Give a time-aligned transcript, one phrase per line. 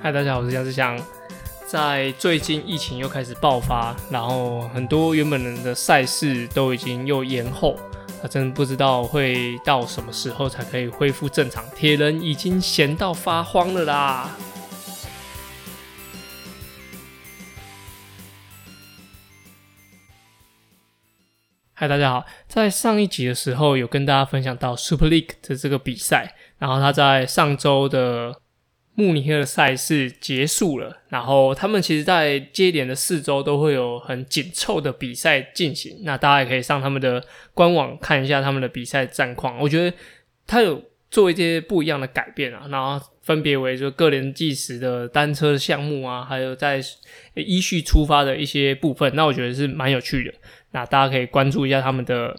[0.00, 0.96] 嗨，大家好，我是杨志祥。
[1.66, 7.76] 在最近疫情又开始爆发，然后很多原本人的赛事都已经又延后，
[8.22, 11.64] 啊真不知道会到什么时候才可以恢复正常。
[11.74, 14.30] 铁人已经闲到发慌了啦！
[21.74, 28.40] 嗨，大家好，在上一集的时候有跟大家分享到 Super League 的这个比赛，然后他在上周的。
[28.98, 36.00] 慕尼黑的赛事结束了，然后他们其实，在接连的四周都会有很紧凑的比赛进行。
[36.02, 37.22] 那大家也可以上他们的
[37.54, 39.56] 官网看一下他们的比赛战况。
[39.60, 39.96] 我觉得
[40.48, 46.82] 他有做一些不一样的改变啊，然后分别为就个人计时的单车项目啊，还有在
[47.34, 49.14] 依序出发的一些部分。
[49.14, 50.34] 那我觉得是蛮有趣的。
[50.72, 52.36] 那大家可以关注一下他们的。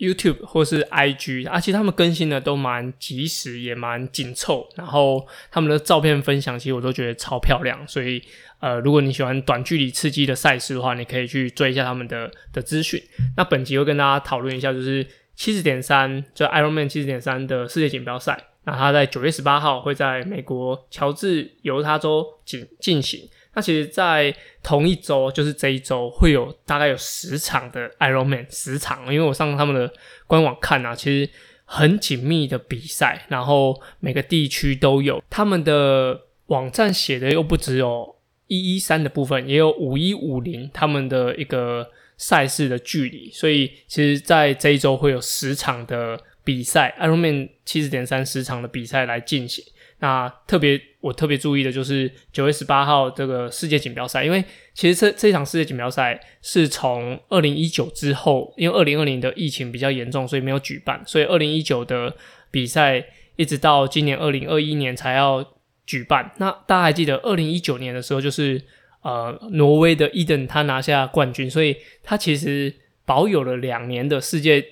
[0.00, 4.66] YouTube 或是 IG，而且他们更新的都蛮及时，也蛮紧凑。
[4.74, 7.78] 然后他们的照片分享，其实我都觉得超漂亮。
[7.86, 8.22] 所以，
[8.60, 13.00] 呃，如果你喜欢短距离刺激的赛事的话，你可以去追一下他们的的资讯。
[13.36, 18.46] 那本集会跟大家讨论一下，就是七十点三，就 Ironman 七十点三的世界锦标赛。
[18.64, 23.28] 那它在九月十八号会在美国乔治犹他州进进行。
[23.54, 29.92] 那其实，在同一周，就是这一周，会有大概有十场的 Ironman 十场，因为我上他们的
[30.28, 31.30] 官网看啊，其实
[31.64, 35.22] 很紧密的比赛，然后每个地区都有。
[35.28, 49.64] 他们的网站写的又不只有一一三的部分，也有五一五零他们的一个赛事的距离，所以其实，在这一周会有十场的比赛，Ironman 七十点三十场的比赛来进行。
[50.02, 54.42] 那特别我特别注意的就是九月十八号这个世界锦标赛，因为
[54.72, 62.16] 其实这这场世界锦标赛是从二零一九之后，因为二零二零的疫情比较严重，所以没有举办，所以二零一九的
[62.50, 63.04] 比赛
[63.36, 65.44] 一直到今年二零二一年才要
[65.84, 66.32] 举办。
[66.38, 68.62] 那大家还记得二零一九年的时候，就是
[69.02, 72.74] 呃挪威的伊登他拿下冠军，所以他其实
[73.04, 74.64] 保有了两年的世界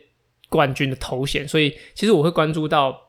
[0.48, 3.07] 冠军的头衔，所以其实我会关注到。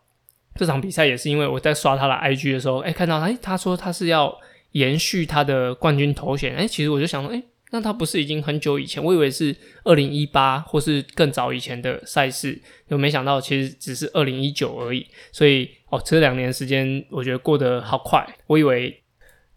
[0.60, 4.38] 这场比赛也是因为我在刷他的 IG 的时候，哎，看到哎，他说他是要
[4.74, 9.02] 延续他的冠军头衔，哎，其实我就想说，哎，那他不是已经很久以前？
[9.02, 9.56] 我以为是
[9.86, 15.08] 二零一八或是更早以前的赛事，就没想到其实只是二零一九而已。
[15.32, 18.28] 所以哦，这两年时间我觉得过得好快。
[18.48, 19.02] 我以为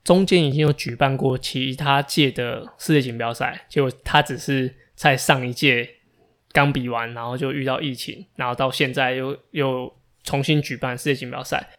[0.04, 5.91] 中间已经有举办过其他届的世界锦标赛，结果他只是在上一届
[6.52, 9.92] 刚比完，然后就遇到疫情，然后到现在又又。
[10.25, 11.71] 重新举办世界锦标赛。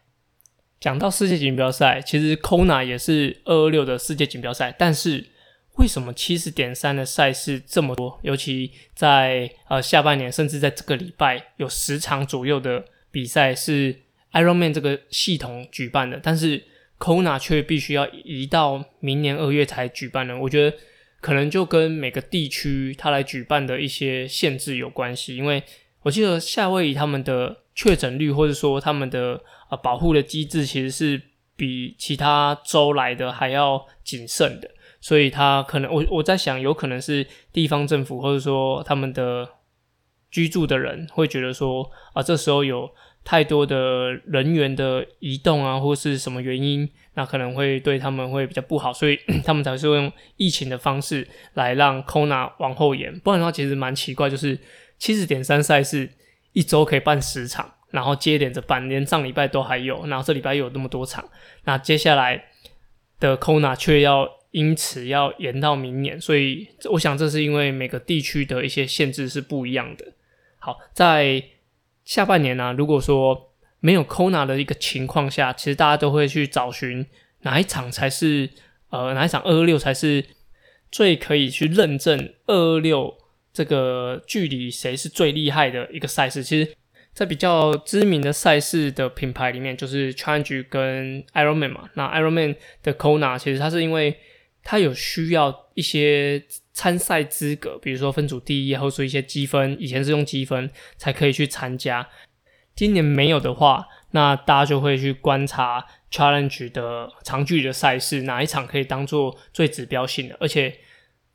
[0.80, 5.26] 讲到世界锦标赛，其实 Kona 也是二二六的世界锦标赛，但是
[5.76, 8.20] 为什么七十点三的赛事这么多？
[8.22, 13.96] 尤其在呃下半年，甚至在这个礼拜有十场左右的比赛是
[14.32, 16.62] Ironman 这个系统举办的，但是
[16.98, 20.38] Kona 却必须要移到明年二月才举办呢？
[20.38, 20.76] 我觉得
[21.20, 25.62] 可能就跟每个地区它来举办的一些限制有关系，因为
[26.04, 27.56] 我记得夏威夷他们的。
[27.76, 31.20] 确诊率或者说他们的呃保护的机制其实是
[31.56, 34.70] 比其他州来的还要谨慎的，
[35.00, 39.48] 所以他可能我我在想，有可能是地方政府或者说他们的
[40.30, 42.88] 居住的人会觉得说啊，这时候有
[43.24, 53.18] 太多的人员的移动啊，或是什么原因，那可能会对他们会比较不好，所以 他们才是用疫情的方式来让 Kona 往后延。
[53.18, 54.56] 不然的话，其实蛮奇怪，就是
[54.98, 56.10] 七十点三赛事。
[56.56, 61.28] 一周可以办十场，然后接连着办，连上礼拜都还有，然后这礼拜又有那么多场，
[61.64, 62.44] 那接下来
[63.18, 70.12] 的 Kona 却要因此要延到明年，所以我想这是因为每个地区的一些限制是不一样的。
[70.60, 71.42] 好，在
[72.04, 73.50] 下半年呢，如果说
[73.80, 77.04] 没有 Kona 的一个情况下，其实大家都会去找寻
[77.40, 78.48] 哪一场才是
[78.90, 80.24] 呃哪一场二二六才是
[80.92, 83.18] 最可以去认证二二六。
[83.54, 86.44] 这个距离谁是最厉害的一个赛事？
[86.44, 86.76] 其实，
[87.14, 91.88] 在比较知名的赛事的品牌里面，就是 Challenge 跟 Ironman 嘛。
[91.94, 94.18] 那 Ironman 的 Kona 其实它是因为
[94.64, 96.42] 它有需要一些
[96.72, 102.08] 参赛资格，比如说分组第一，或者说一些积分，以前是用积分才可以去参加。
[102.74, 110.36] 今年没有的话，那大家就会去观察 Challenge 的长距离的赛事，哪一场可以当做最指标性的？
[110.40, 110.80] 而且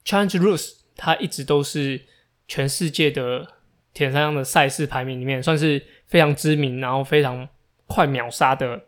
[0.04, 2.02] Challenge Rules 它一直都是。
[2.50, 3.48] 全世界的
[3.94, 7.48] 铁三项的赛事排名里面，算是非常知名，然后非常
[7.86, 8.82] 快秒杀的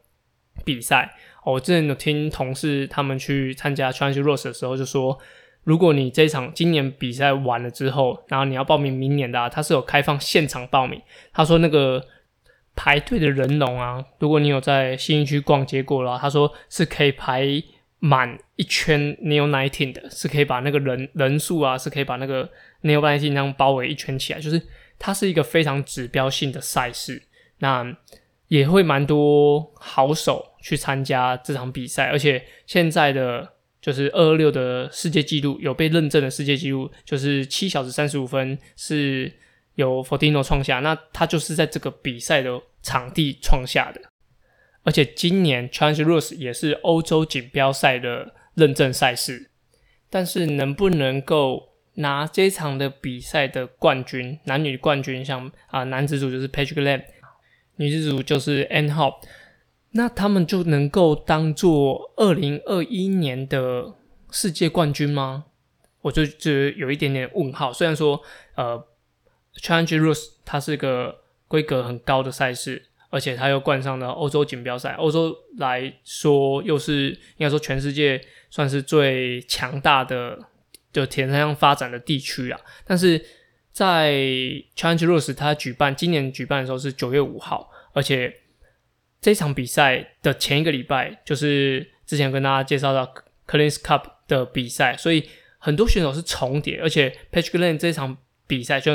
[0.65, 1.15] 比赛。
[1.45, 5.17] 我之前有听同事他们去参加 Trans Rose 的时候，就说，
[5.63, 11.01] 如果你这场今年比赛完了之后，然后你要报名明年的，啊他是有开放现场报名。
[11.31, 12.03] 他说那个
[12.75, 17.45] 排队的人龙啊，如果你有在新一区逛街过了，他说是可以排
[17.99, 22.49] 满一圈 Neo Nineteen 的，是可以把那个人人数啊，是可以把那个
[22.83, 24.61] Neo Nineteen 这样包围一圈起来，就是
[24.97, 27.23] 它是一个非常指标性的赛事。
[27.59, 27.95] 那
[28.47, 39.31] 也会蛮多好手去参加这场比赛，而且现在的就是二二六的世界纪录有被认证的世界纪录，就是七小时三十五分是
[39.75, 44.01] 由 Fortino 创下，那他就是在这个比赛的场地创下的。
[44.83, 49.51] 而且今年 Challenge Roth 也是欧洲锦标赛的认证赛事，
[50.09, 51.70] 但是能不能够
[52.01, 57.01] 拿这场的比赛的冠军，男女冠军，像啊男子组就是 Patrick Lam，
[57.77, 59.21] 女子组就是 N 号，
[59.91, 63.93] 那他们就能够当做二零二一年的
[64.29, 65.45] 世界冠军吗？
[66.01, 67.71] 我就觉得有一点点问号。
[67.71, 68.21] 虽然说
[68.55, 68.85] 呃
[69.55, 72.87] Challenge Rules 它是个规格很高的赛事。
[73.13, 80.39] 而且它又冠上了欧洲锦标赛，欧洲来说又是应该说全世界算是最强大的
[80.91, 82.59] 就田三项发展的地区啊。
[82.85, 83.23] 但是
[83.71, 84.13] 在
[84.75, 88.33] Challenge Rose 它举办今年举办的时候是九月五号，而且
[89.19, 93.13] 这场比赛的前一个礼拜就是之前跟大家介绍到
[93.47, 98.17] Cleans Cup 的比赛，所以很多选手是重叠，而且 Patrick Lane 这场
[98.47, 98.91] 比赛就。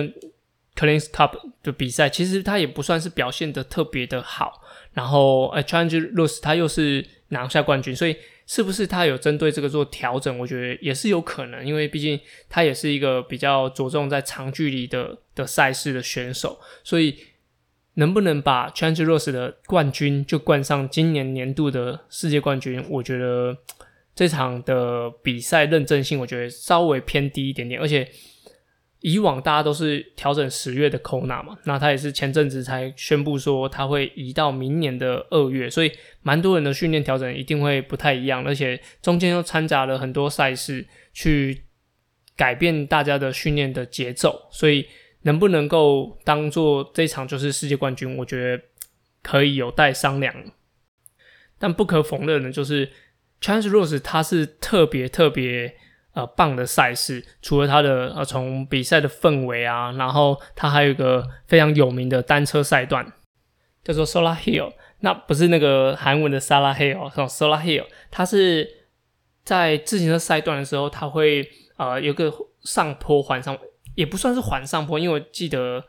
[0.78, 1.32] Cleans Cup
[1.62, 4.60] 的比赛，其实他也不算是表现的特别的好。
[4.92, 8.14] 然后，呃，Challenge Rose 他又是拿下冠军，所以
[8.46, 10.38] 是不是他有针对这个做调整？
[10.38, 17.16] 我觉得也是有可能，因为毕竟他也是一个比较着重在长距离的的赛事的选手，所以
[17.94, 22.84] 能不能把 Challenge Roth 的冠军就冠上今年年度的世界冠军？
[22.88, 23.58] 我觉得
[24.14, 28.08] 这场的比赛认证性，我觉得稍微偏低一点点，而且。
[29.06, 35.92] 以往大家都是调整十月的 Kona 嘛，那他也是前阵子才宣布说他会移到明年的二月，所以
[36.22, 41.66] 蛮多人的训练调整一定会不太一样，而且中间又掺杂了很多赛事去
[42.36, 44.84] 改变大家的训练的节奏，所以
[45.22, 48.60] 能不能够当做这场就是世界冠军，我觉得
[49.22, 50.34] 可以有待商量。
[51.60, 52.90] 但不可否认的，就是
[53.40, 55.76] Chance Rose 它是特别特别。
[56.16, 63.12] 呃，棒的赛事，除了它的呃，从比赛的氛围啊，然后它还有一个非常有名的单车赛段，
[63.84, 64.72] 叫做 Solar Hill。
[65.00, 67.84] 那不是那个韩文的 Solar Hill，是 Solar Hill。
[68.10, 68.66] 它是
[69.44, 71.46] 在自行车赛段的时候，它会
[71.76, 73.54] 呃有个上坡缓上，
[73.94, 75.84] 也不算是缓上坡，因为我记得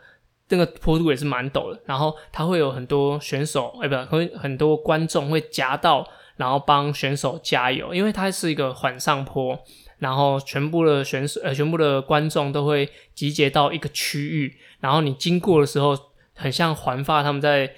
[0.49, 1.79] 那个坡度也是蛮陡的。
[1.85, 9.57] 然后它会有很多选手，哎，不，会很多观众会夹道，然后帮选手加油，因为它是一个缓上坡。
[9.99, 15.97] 然后全部的选手呃，全部的观众都会集结到一个区域，然后你经过的时候，
[16.35, 17.73] 很像环发他们在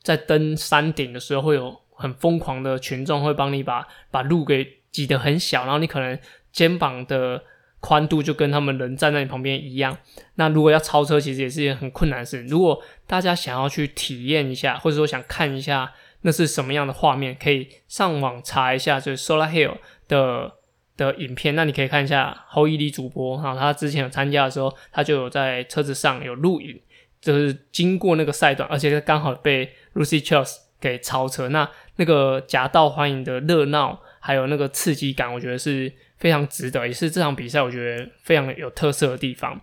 [0.00, 6.16] 在登山顶的时候，会有很疯狂的群众会帮你把把路给挤得很小，然后你可能
[6.52, 7.42] 肩膀的
[7.80, 9.98] 宽度就跟他们人站在你旁边一样。
[10.36, 12.42] 那如果要超车，其实也是一件很困难的事。
[12.44, 20.55] 如果大家想要去体验一下，或者说想看一下那是什么样的画面，可以上网查一下，就是 Solar Hill 的。
[20.96, 26.80] 的影片，那你可以看一下侯一里主播哈，他之前有参加的时候，他就有在车子上有录影，
[27.20, 39.60] 就是经过那个赛段，而且刚好被 Lucy Charles 给超车，那那个夹道欢迎的热闹，还有那个刺激感，我觉得是非常值得，也是这场比赛我觉得非常有特色的地方。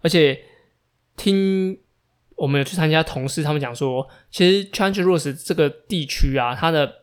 [0.00, 0.40] 而且
[1.16, 1.78] 听
[2.34, 7.02] 我们有去参加同事他们讲说，其实 Challenge Road 这个地区啊，它的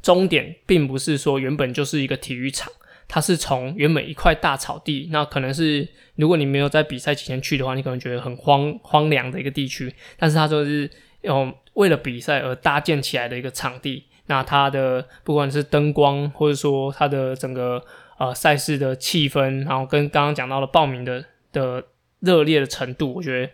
[0.00, 2.70] 终点并不是说原本就是一个体育场。
[3.08, 9.92] 它是从原本一块大草地，那可能是如果你没有在比赛期间去的话，你可能觉得很荒荒凉的一个地区。
[10.18, 10.88] 但是它就是
[11.22, 14.04] 用为了比赛而搭建起来的一个场地。
[14.26, 17.82] 那它的不管是灯光，或者说它的整个
[18.18, 21.82] 呃赛事的气氛，然后跟刚刚讲到的报名的的
[22.20, 23.52] 热烈的程度，我觉得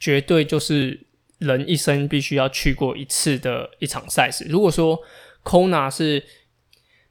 [0.00, 0.98] 绝对就是
[1.40, 4.46] 人一生必须要去过一次的一场赛事。
[4.48, 4.98] 如果说
[5.44, 6.24] Kona 是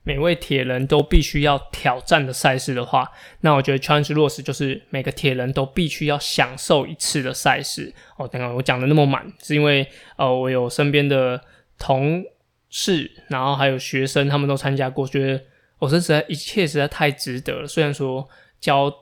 [0.05, 7.93] 每位铁人都必须要挑战的赛事的话，那我觉得 Challenge Roth 就是每个铁人都必须要享受一次的赛事。
[8.17, 11.41] 哦，等下我讲的那么满，是因为呃，我有身边的
[11.79, 12.23] 同
[12.69, 15.41] 事，然后还有学生，他们都参加过，觉得
[15.79, 17.67] 我这实在一切实在太值得了。
[17.67, 18.27] 虽然说
[18.59, 18.93] 交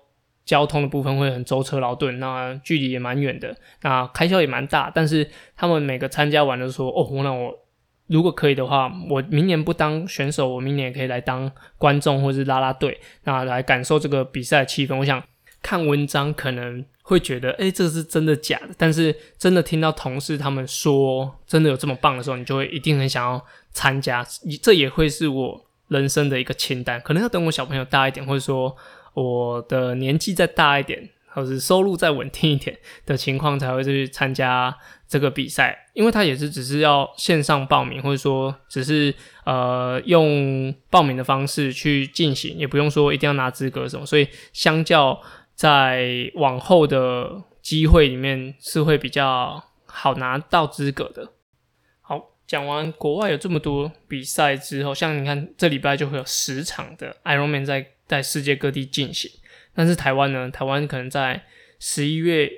[0.45, 7.57] 交通的部分会很舟车劳顿，那距离也蛮远的，那开销也蛮大，但是他们每个参加完都说，哦，那我。
[8.11, 14.97] 如果可以的话，我明年不当选手，我明年也可以来当观众或是拉拉队，那来感受这个比赛气氛。
[14.97, 15.23] 我想
[15.61, 18.69] 看文章可能会觉得，哎，这是真的假的？
[18.77, 24.25] 但是真的听到同事他们说真的有这么棒的时候，你就会一定很想要参加。
[24.61, 26.99] 这也会是我人生的一个清单。
[27.01, 28.75] 可能要等我小朋友大一点，或者说
[29.13, 35.89] 我的年纪再大一点，或者是收入再稳定一点的情况，才会去参加这个比赛。
[35.93, 39.13] 因为它也是只是要线上报名，或者说只是
[39.45, 44.05] 呃用报名的方式去进行，也不用说一定要拿资格什么。
[44.05, 45.21] 所以相较。
[45.53, 51.33] 在往后的机会里面是会比较好拿到资格的。
[51.99, 59.29] 好，讲完国外有这么多比赛之后，像你看这礼拜就会有十场的 Ironman 在在世界各地进行，
[59.73, 61.43] 但是台湾呢，台湾可能在
[61.79, 62.49] 十一月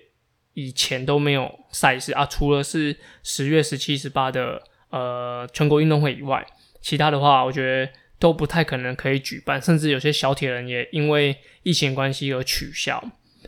[0.53, 6.45] 以前都没有赛事啊，除了是十月十七、十八的呃全国运动会以外，
[6.81, 7.91] 其他的话，我觉得。
[8.19, 13.03] 都不太可能可以举办，甚至有些小铁人也因为疫情关系而取消。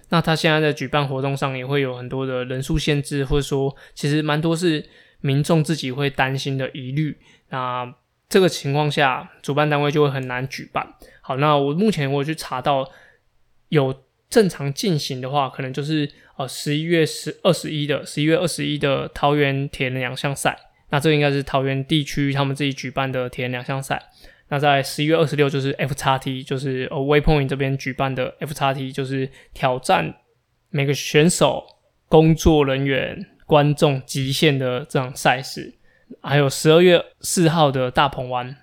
[0.10, 4.86] 那他现在在举办活动上也会有很多的人数限制，或者说其实蛮多是
[5.22, 7.18] 民众自己会担心的疑虑。
[7.52, 7.90] 那
[8.28, 10.86] 这个情况下，主办单位就会很难举办。
[11.22, 12.86] 好，那我目前我去查到
[13.76, 13.94] 有
[14.30, 20.58] 正常进行的话，可能就是呃十一月十二十一的十一月二十一的桃园铁人两项赛。
[20.90, 24.02] 那这应该是桃园地区他们自己举办的铁人两项赛。
[24.50, 30.16] 那在十一月二十六就是 F 叉 T，就是呃 Waypoint 这边举办的 F 叉 T，就是挑战
[30.70, 31.64] 每个选手、
[32.08, 35.74] 工作人员、观众极限的这场赛事。
[36.22, 38.56] 还有十二月四号的大鹏湾。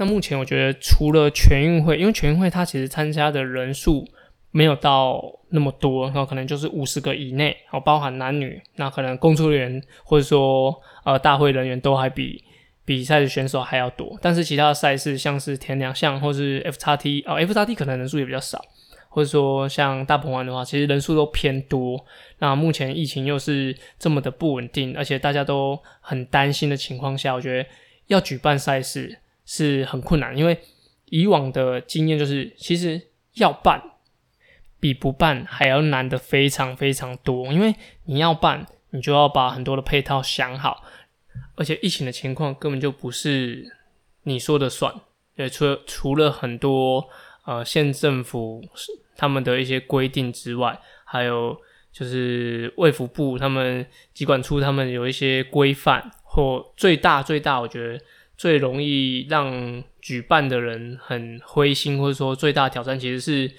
[0.00, 4.08] 那目前我觉得除了全运会，因为全运会它其实参加的人数
[4.50, 12.42] 没有到那么多，然后可能就是五十个以内，然后包含男女，那可能工作人员或者说呃大会人员都还比。
[12.82, 18.60] 比赛的选手还要多，但是其他的赛事像是田两项或是 F 叉 T 哦，F 叉 T 可能人数也比较少，
[19.08, 22.04] 或者说像大鹏湾的话，其实人数都偏多。
[22.40, 27.68] 那目前疫情又是这么的不稳定，而且大家都很担心的情况下，我觉得
[28.08, 29.16] 要举办赛事
[29.52, 30.56] 是很困难，因为
[31.06, 33.82] 以往的经验就是，其实要办
[34.78, 40.84] 比不办还要难的非常非常多，因为你要办，你就要把很多的配套想好。
[41.56, 43.76] 而且疫情的情况根本就不是
[44.22, 44.94] 你说的算，
[45.34, 47.08] 对，除了除了很多
[47.44, 48.62] 呃县政府
[49.16, 58.00] 他们的一些规定之外，还有就是卫福部他们疾管处他们有一些规范，或最大最大，我觉得
[58.40, 63.52] 最容易让举办的人很灰心，或者说最大的挑战其实是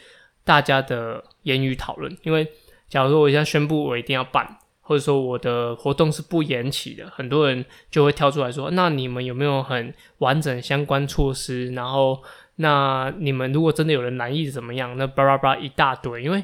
[0.44, 2.18] 大家的言语讨论。
[2.24, 2.48] 因为
[2.90, 4.58] 假如说我现在宣布我一定要办。
[4.84, 11.72] 或者说我的活动是不延期的，很多人就会跳出来说：“那你们有没有很完整相关措施？
[11.72, 12.22] 然后，
[12.58, 14.98] 那你们如果真的有人难意怎么样？
[14.98, 16.22] 那叭叭叭一大堆。
[16.22, 16.44] 因为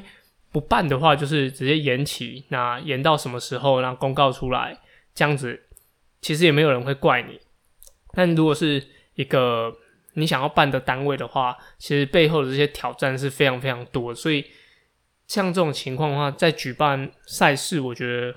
[0.50, 4.78] 不办的话，就是直接延期，那延到什么时候，然后公告出来，
[5.14, 5.64] 这样子
[6.22, 7.38] 其实也没有人会怪你。
[8.18, 8.84] 但如果是
[9.14, 9.72] 一个
[10.14, 14.44] 你想要办的单位的话，其实背后的这些挑战是非常非常多，所以。
[15.28, 18.34] 像这种情况的话，在举办赛事，我觉得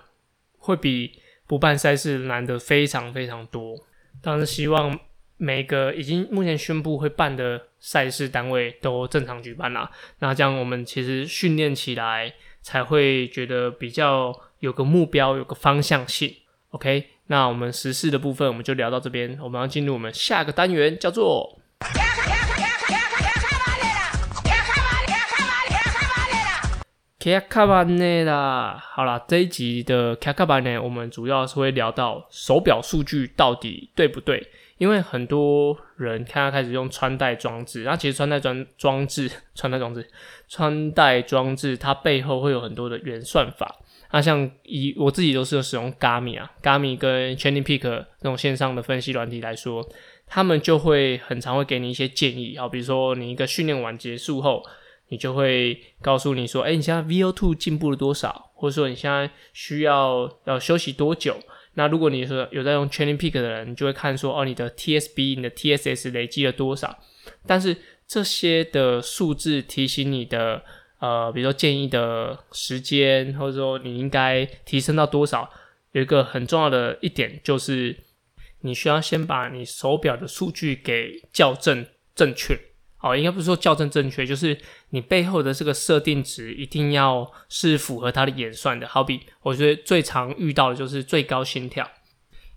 [0.57, 3.77] 会比不办赛事难得非常非常多。
[4.21, 4.99] 当然，希望
[5.37, 9.89] 每个已经目前宣布会办的赛事单位都正常举办啦。
[10.19, 16.35] 那这样我们其实训练起来才会觉得比较有个目标，有个方向性。
[16.71, 21.59] OK，那我们实事的部分我们就聊到这边，我们要进入我们下个单元，叫做。
[27.19, 34.49] 卡卡班内啦，好啦，这一集的卡卡班呢，我们主要是会聊到手表数据到底对不对？
[34.77, 40.09] 因为很多人看他开始用穿戴装置，那其实穿戴装装置、穿戴装置、
[40.47, 43.75] 穿戴装置，它背后会有很多的原算法。
[44.11, 49.87] 那像以我自己都是使用 Gami 啊，Gami 跟 Training Peak 这种线上的分析软体来说，
[50.27, 54.63] 他们就会很常会给你一些建议，好，比如说你一个训练完结束后。
[55.13, 58.49] 你就会告诉你说，哎，你现在 VO2 进步了多少？
[58.55, 61.37] 或者说你现在需要要休息多久？
[61.73, 66.97] 那如果你说有在用 Training Peak 的人，你就会看说，哦，你的 TSB、你的 TSS 累积了多少？
[67.45, 67.75] 但是
[68.07, 70.63] 这些的数字提醒你的，
[71.01, 75.49] 呃，比如说建议的时间，或者说你应该提升到多少？
[75.93, 78.03] 有一个很重要的一点就是，
[78.61, 82.57] 你需要先把你手表的数据给校正正确。
[82.99, 84.55] 哦，应该不是说校正正确，就是
[84.91, 88.87] 你背后的这个设定值一定要是符合它的演算的。
[88.87, 91.89] 好比我觉得最常遇到的就是最高心跳，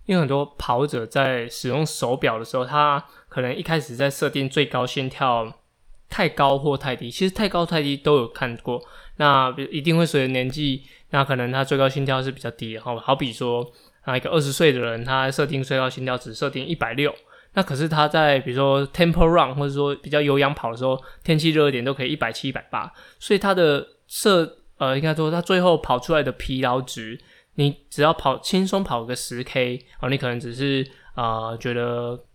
[0.05, 5.61] 因为很多跑者在使用手表的时候，他可能一开始在设定最高心跳
[6.09, 7.09] 太高或太低。
[7.09, 8.81] 其实太高太低都有看过，
[9.17, 12.81] 那一定会随着年纪，那可能他最高心跳是比较低的。
[12.81, 13.65] 好，好比说
[14.01, 17.13] 啊，一个二十岁的人，他设定最高心跳值设定一百六，
[17.53, 27.19] 那可是他在比如说 tempo run 或者说比较有氧跑的时候，天气热一点都可以一百七、一百八，所以他的设呃，应该说他最后跑出来的疲劳值。
[27.57, 32.25] 你只要跑轻松跑个十 K 啊，你可能只是啊觉得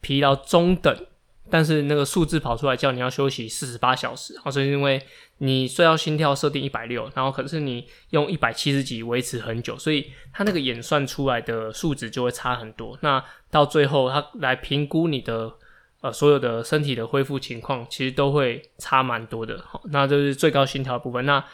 [0.00, 1.06] 疲劳中等，
[1.50, 5.00] 但是那个数字跑出来叫你要休息四十八小时，哦，是因为
[5.38, 12.98] 你睡觉心跳设定一百六，然后可是你用一百七十几维持很久，所以它那个演算出来的数值就会差很多。
[13.02, 15.52] 那到最后它来评估你的
[16.00, 19.62] 呃所有的身体的恢复情况，其实都会差蛮多的。
[19.66, 21.24] 好，那这是最高心跳的部分。
[21.24, 21.44] 那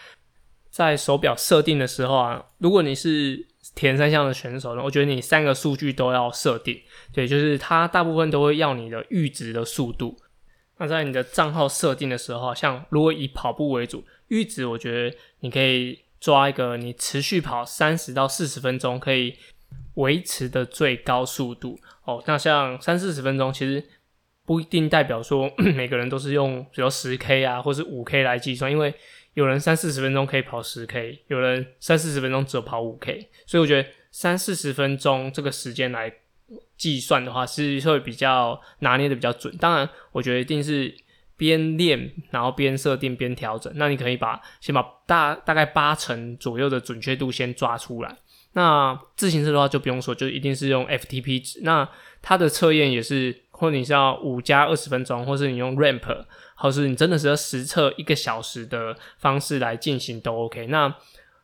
[0.71, 6.81] 在手表设定的时候啊，如果你是田三项的选手呢，我觉得你三个数据都要设定。
[7.13, 10.17] 对，就是它大部分都会要你的阈值的速度。
[10.79, 19.37] 那在你的账号设定的时候，像如果以跑步为主，阈值我觉得你可以抓一个你持续跑三十到四十分钟可以
[19.95, 22.23] 维持的最高速度哦。
[22.27, 23.85] 那像三四十分钟，其实
[24.47, 28.95] 不一定代表说 每个人都是用比如十 K 啊，或是五 K 来计算，因为。
[29.35, 36.13] 有人三四十分钟可以跑十 K，有人三四十分钟只有跑五 K，所以我觉得三四十分钟这个时间来
[36.77, 39.57] 计算的话，是会比较拿捏的比较准。
[39.59, 40.95] 当然，我觉得一定是
[41.37, 43.73] 边练，然后边设定边调整。
[43.77, 48.17] 那你可以把先把大大概八成左右的准确度先抓出来。
[48.53, 51.61] 那自行车的话就不用说，就一定是用 FTP 值。
[51.63, 51.89] 那
[52.23, 56.25] 它的测验也是，或者你是要五加二十分钟，或是你用 Ramp。
[56.57, 60.69] 或是你真的是要实测一个小时的方式来进行都 OK。
[60.69, 60.95] 那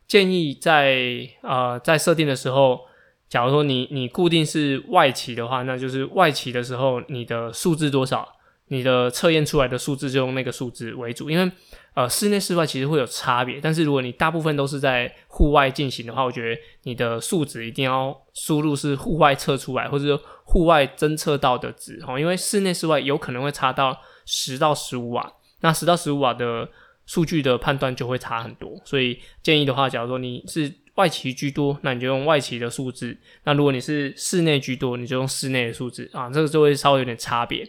[0.06, 2.82] 建议在呃在设定的时候，
[3.28, 8.36] 假如说你你固定是外企的话，那就是外企的时候你的数字多少，
[8.68, 11.28] 你的测验出来的数字就用那个数字为主。
[11.28, 11.50] 因为
[11.94, 23.98] 呃室内室外其实会有差别，但是如果你大部分都是在户外进行的话，我觉得你的数值一定要输入是户外测出来，或者户外侦测到的值哦，因为室内室外有可能会差到。
[24.32, 26.68] 十到十五瓦，那十到十五瓦的
[27.04, 37.68] 数据的判断就会差很多，所以建议的话，假如说你是外骑居多，那你就用外骑的数字；那如果你是室内居多，你就用室内的数字啊，这个就会稍微有点差别。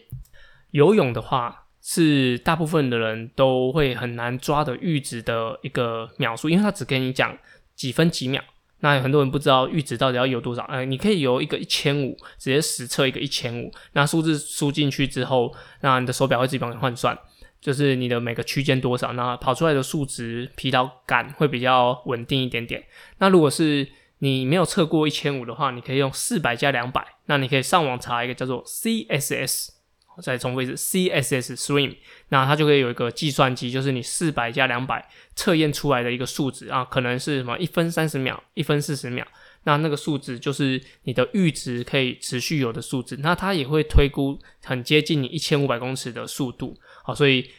[0.70, 7.36] 游泳的话，是大部分的人都会很难抓的阈值的一个秒数，因为它只跟你讲
[7.74, 8.40] 几分几秒。
[8.84, 17.16] 那很多人不知道阈值到底要有多少，哎，你可以由一个一千五，直接实测一个一千五，那数字输进去之后，那你的手表会自己帮你换算，
[17.60, 22.84] 就是你的每个区间多少，那跑出来的数值疲劳感会比较稳定一点点。
[23.18, 29.81] 那如果是你没有测过一千五的话，你可以用四百加两百，那你可以上网查一个叫做 CSS。
[30.20, 31.96] 再重复一次，CSS Swim，
[32.28, 39.26] 那它就可以有一个计算机，就是你四百加两百测验出来的一个数值啊，可能是什么一分三十秒，一分四十秒，
[39.64, 47.50] 那那个数值就是你的阈值可以持续有的数字，那它也会推估很接近你一千五百公尺的速度，好，所以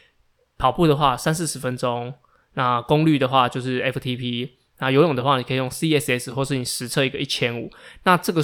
[0.56, 2.14] 跑步的话三四十分钟，
[2.52, 7.70] 那功率的话就是 FTP，那游泳的话你可以用 CSS 或是你实测一个一千五，
[8.04, 8.40] 那这个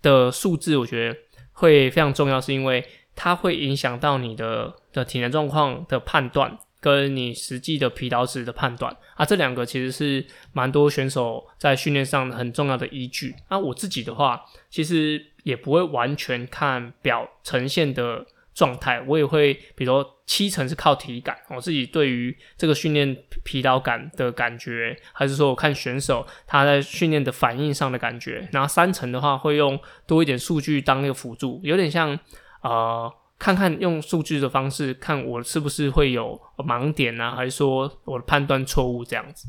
[0.00, 1.16] 的数字我觉得
[1.52, 2.84] 会非常重要，是因为。
[3.14, 13.34] 它会影响到你的的体能状况的判断，跟你实际的疲劳值的判断啊，这两个其实是蛮多选手在训练上很重要的依据。
[13.50, 32.18] 那我自己的话，其实也不会完全看表呈现的状态，我也会，比如说七成是靠体感，我自己对于这个训练疲劳感的感觉，还是说我看选手他在训练的反应上的感觉，然后三成的话会用多一点数据当一个辅助，有点像。
[32.62, 37.34] 呃，看看用数据的方式看我是不是会有盲点呢？
[37.36, 39.46] 还是说我的判断错误这样子？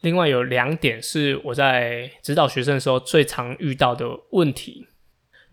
[0.00, 4.86] 另外有两点是我在指导学生的时候最常遇到的问题，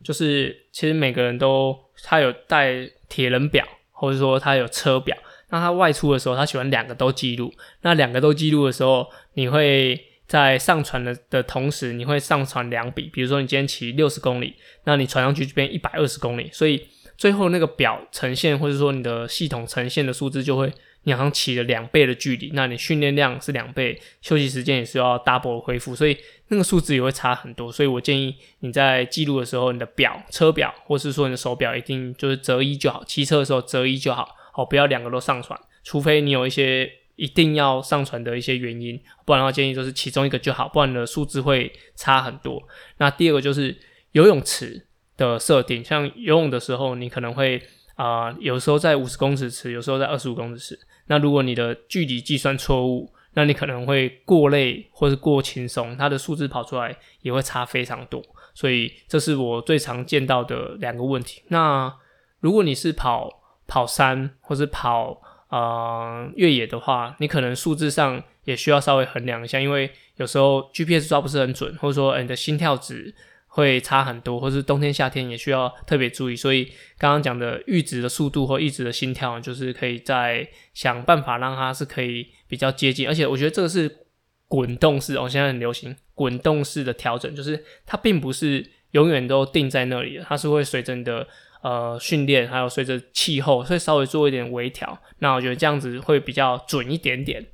[0.03, 5.17] 就是其实每个人都他有带铁人表，或者说他有车表，
[5.49, 7.53] 那他外出的时候他喜欢两个都记录。
[7.81, 10.06] 那两个都记录的时候，你会。
[10.27, 16.85] 在上传的的同时，你会上传两笔，比如说你今天骑六十公里，那你传上去就变一百二十公里，所以
[17.15, 20.69] 最后那个表呈现或者说你的系统呈现的数字就会
[21.03, 26.17] 你好像骑了两倍的距离，那你训练量是两倍，休息时间也是要 double 恢复，所以
[26.49, 27.71] 那个数字也会差很多。
[27.71, 36.91] 所以我建议你在记录的时候，你的表车表或是说你的手表一定就是择一就好，骑车的时候择一就好，好不要两个都上传，除非你有一些。
[37.17, 42.63] 一定要上传的一些原因，不然的话建议就是其中一个就好，不然的数字会差很多。
[42.99, 43.77] 那第二个就是
[44.13, 47.61] 游泳池的设定，像游泳的时候，你可能会
[47.95, 50.79] 啊，有时候在五十公尺池，有时候在二十五公尺池。
[51.07, 58.23] 那如果你的距离计算错误，那你可能会过累或是过轻松，它的数字跑出来也会差非常多。
[58.53, 61.43] 所以这是我最常见到的两个问题。
[61.49, 61.93] 那
[62.39, 63.29] 如果你是跑
[63.67, 73.15] 跑山或是跑呃越野的话，你可能数字上也需要稍微衡量一下，因为有时候 GPS 抓不是很准，或者说你的心跳值。
[73.49, 76.35] 会差很多，或是冬天夏天也需要特别注意。
[76.35, 76.65] 所以
[76.99, 83.07] 刚刚讲的阈值的速度或阈值的心跳，就是可以再想办法让它是可以比较接近。
[83.07, 84.05] 而且我觉得这个是
[84.47, 91.27] 滚动式哦，现在很流行滚动式的调整，就是它并不是永远都定在那里的，它是会随着你的
[91.61, 94.97] 呃训练，还有随着气候，所以稍微做一点微调。
[95.19, 97.45] 那我觉得这样子会比较准一点点。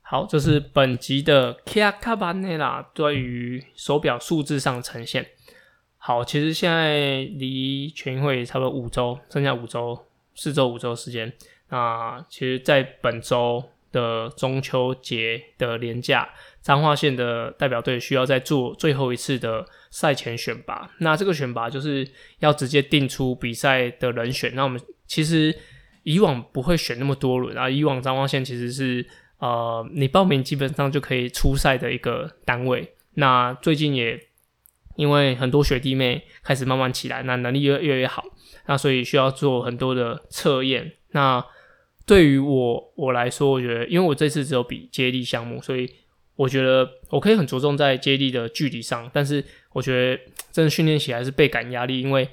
[0.00, 5.26] 好，这是本集的 Kia Cabana 对于手表数字上呈现。
[5.96, 9.98] 好，其实现在离全运会差不多五周，剩下五周、
[10.34, 11.32] 四周、五周时间。
[11.70, 16.28] 那其实，在本周的中秋节的连假，
[16.60, 20.90] 彰化县的代表队需要再做最后一次的赛前选拔。
[20.98, 22.06] 那这个选拔就是
[22.40, 24.52] 要直接定出比赛的人选。
[24.54, 25.56] 那我们其实
[26.02, 29.06] 以往不会选那么多轮啊，以往彰化县其实是
[29.38, 32.94] 呃，你报名基本上就可以出赛的一个单位。
[33.14, 34.20] 那最近也。
[34.96, 38.22] 因为很多学弟妹开始慢慢起来，那能力越越来越好，
[38.66, 40.92] 那所以需要做很多的测验。
[41.10, 41.44] 那
[42.06, 45.90] 对于我我来说，我觉得，因为我这次只有比接力项目，所以
[46.36, 49.10] 我觉得我可以很着重在接力的距离上。
[49.12, 52.28] 但是我觉得真的训练起来是倍感压力，因为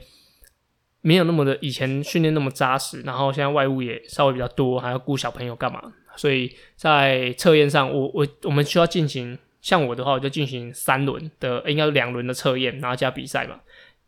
[1.02, 9.38] 没有那么的以前训练那么扎实，然后现在外物也稍微比较多，还要顾小朋友干嘛，所以在测验上，我我我们需要进行。
[9.62, 13.60] 像我的话，我就进行三轮的，应该是两轮的测验，然后加比赛嘛。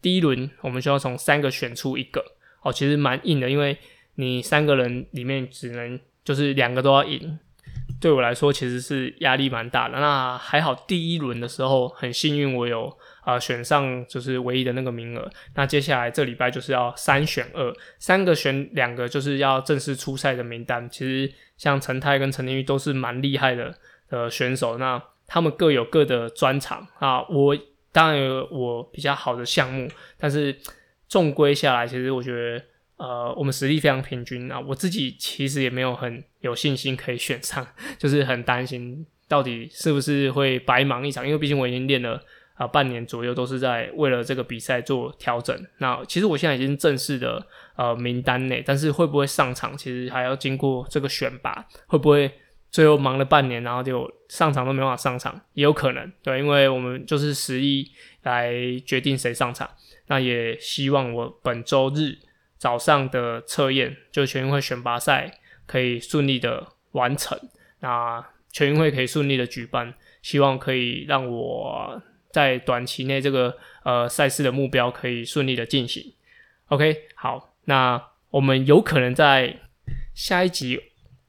[0.02, 2.26] 第一轮我们需要从三个选出一个，
[2.63, 3.78] 哦，其实蛮硬的，因为
[4.15, 7.39] 你三个人里面只能就是两个都要赢。
[7.99, 9.97] 对我来说，其实是压力蛮大的。
[9.97, 15.30] 那还好，第一轮的时候很幸运，我有啊选上就是唯一的那个名额。
[15.56, 20.89] 那接下来这礼拜就是要三选二，三个选两个，就是要正式出赛的名单。
[20.89, 23.73] 其实像陈泰跟陈天玉都是蛮厉害的
[24.10, 24.78] 的选手。
[24.78, 27.58] 那他们各有各的专长啊，我
[27.93, 30.54] 当然有我比较好的项目，但是
[31.08, 32.65] 纵归下来，其实我觉得，
[32.97, 34.60] 呃，我们实力非常平均啊。
[34.60, 37.65] 我自己其实也没有很有信心可以选上，
[37.97, 42.23] 就是很担心到底是不是会白忙一场，因为毕竟我已经练了
[42.56, 45.56] 啊半年左右，都是在为了这个比赛做调整。
[45.79, 52.32] 那其实我现在已经正式的呃名单内，但是会不会上场，其实还要经过这个选拔，会不会？
[52.71, 57.88] 最后忙了半年，然后就上场都没办法上场，也有可能，对，因为我们就是十一
[58.23, 58.51] 来
[58.84, 59.69] 决定谁上场。
[60.08, 62.17] 那也希望我本周日
[62.63, 67.38] 早上的测验，就全运会选拔赛可以顺利的完成，
[67.82, 76.13] 那全运会可以顺利的举办，希望可以让我在短期内这个呃赛事的目标可以顺利的进行。
[76.67, 79.60] OK，好，那我们有可能在
[80.13, 80.80] 下一集。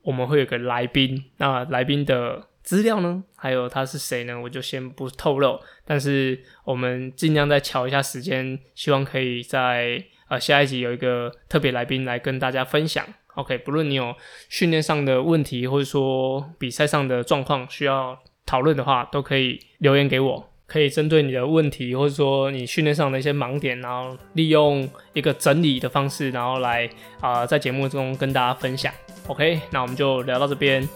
[0.03, 3.25] 我们会有个来宾，那来宾的资料呢？
[3.35, 4.38] 还有他是谁呢？
[4.38, 5.59] 我就先不透露。
[5.85, 13.05] 但是我们尽量再瞧一下时间，希望可以在呃下一集有一个特别来宾来跟大家分享。
[13.35, 14.15] OK，不论你有
[14.49, 20.51] 训练上的问题，或者说比赛上的状况需要讨论的话，都可以留言给我。
[20.67, 26.89] 可以针对你的问题，或者说你训练上的一些盲点，然后利用一个整理的方式，然后来
[27.21, 28.93] 啊在节目中跟大家分享。
[29.27, 30.89] OK，那我们就聊到这边，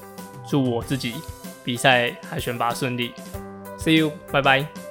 [0.49, 1.13] 祝我自己
[1.65, 3.13] 比赛还选拔顺利
[3.79, 4.88] ，See you，拜拜。